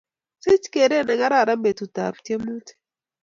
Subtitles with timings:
[0.43, 2.77] Sich keret ne kararan petut ap tiemutik